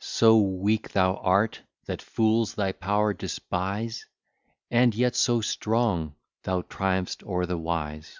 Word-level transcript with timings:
So 0.00 0.38
weak 0.40 0.90
thou 0.92 1.16
art, 1.16 1.60
that 1.84 2.00
fools 2.00 2.54
thy 2.54 2.72
power 2.72 3.12
despise; 3.12 4.06
And 4.70 4.94
yet 4.94 5.14
so 5.14 5.42
strong, 5.42 6.14
thou 6.44 6.62
triumph'st 6.62 7.22
o'er 7.24 7.44
the 7.44 7.58
wise. 7.58 8.18